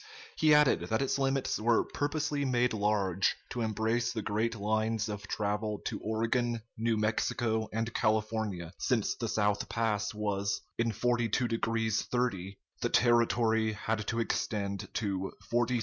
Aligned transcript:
He 0.35 0.55
added 0.55 0.79
that 0.89 1.01
its 1.03 1.19
limits 1.19 1.59
were 1.59 1.83
purposely 1.83 2.43
made 2.43 2.73
large 2.73 3.35
to 3.51 3.61
embrace 3.61 4.11
the 4.11 4.23
great 4.23 4.55
lines 4.55 5.07
of 5.07 5.27
travel 5.27 5.77
to 5.85 5.99
Oregon, 5.99 6.63
New 6.75 6.97
Mexico, 6.97 7.69
and 7.71 7.93
California; 7.93 8.73
since 8.79 9.13
the 9.13 9.27
South 9.27 9.69
Pass 9.69 10.11
was 10.11 10.61
in 10.79 10.91
42 10.91 11.47
degrees 11.47 12.01
30', 12.01 12.57
the 12.81 12.89
Territory 12.89 13.73
had 13.73 14.07
to 14.07 14.19
extend 14.19 14.91
to 14.95 15.33
43 15.51 15.51
degrees 15.51 15.51
north. 15.51 15.79